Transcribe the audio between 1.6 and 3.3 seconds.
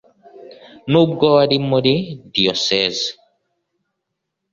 muri diyosezi